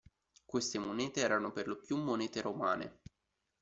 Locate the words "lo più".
1.67-1.95